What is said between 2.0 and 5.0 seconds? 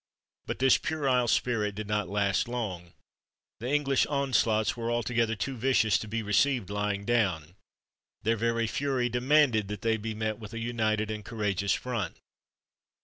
last long. The English onslaughts were